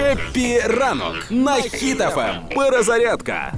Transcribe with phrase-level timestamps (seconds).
[0.00, 2.34] Happy ранок на Хіт FM.
[2.56, 3.52] Перезарядка.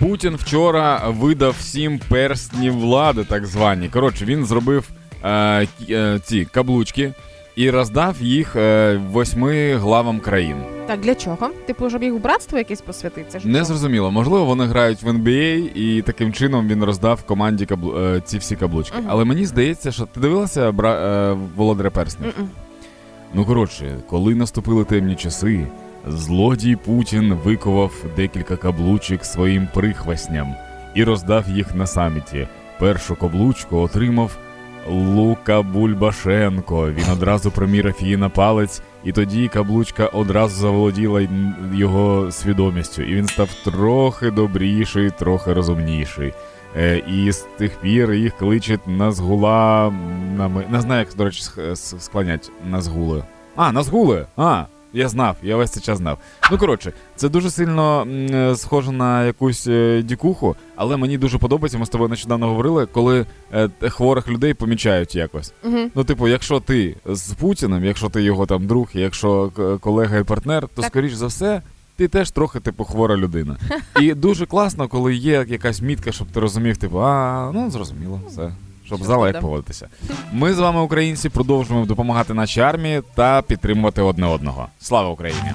[0.00, 3.88] Путін вчора видав всім перстні влади, так звані.
[3.88, 4.88] Коротше, він зробив
[5.24, 7.12] е, е, ці каблучки
[7.56, 10.56] і роздав їх е, восьми главам країн.
[10.86, 11.50] Так, для чого?
[11.66, 13.26] Типу, щоб їх в братство якесь посвятити?
[13.30, 17.66] Це ж Не зрозуміло, можливо, вони грають в NBA, і таким чином він роздав команді
[17.66, 17.98] каблу...
[17.98, 18.96] е, ці всі каблучки.
[18.98, 19.06] Мгм.
[19.10, 20.92] Але мені здається, що ти дивилася бра...
[20.92, 22.34] е, Володаря перснів?
[22.38, 22.48] Мгм.
[23.34, 25.66] Ну коротше, коли наступили темні часи,
[26.06, 30.54] злодій Путін виковав декілька каблучок своїм прихвасням
[30.94, 32.48] і роздав їх на саміті.
[32.78, 34.38] Першу каблучку отримав
[34.88, 36.90] Лука Бульбашенко.
[36.90, 41.28] Він одразу проміряв її на палець, і тоді каблучка одразу заволоділа
[41.74, 46.32] його свідомістю, і він став трохи добріший, трохи розумніший.
[46.76, 49.92] Е, і з тих пір їх кличуть Назгула.
[50.38, 50.64] Нами...
[50.70, 53.24] Не знаю, як, до речі, сх- склонять Назгули.
[53.56, 54.26] А, Назгули!
[54.36, 56.18] А, я знав, я весь цей час знав.
[56.50, 61.38] Ну, коротше, це дуже сильно м, е, схоже на якусь е, дікуху, але мені дуже
[61.38, 61.78] подобається.
[61.78, 65.52] Ми з тобою нещодавно говорили, коли е, хворих людей помічають якось.
[65.64, 65.90] Мгм.
[65.94, 70.62] Ну, типу, якщо ти з Путіним, якщо ти його там друг, якщо колега і партнер,
[70.74, 70.90] то Так.
[70.90, 71.62] скоріш за все.
[71.96, 73.56] Ти теж трохи, типу, хвора людина.
[74.00, 78.52] І дуже класно, коли є якась мітка, щоб ти розумів, типу, а, ну зрозуміло, все.
[78.88, 79.88] Щоб зала, як поводитися.
[80.32, 84.66] Ми з вами, українці, продовжуємо допомагати нашій армії та підтримувати одне одного.
[84.78, 85.52] Слава Україні!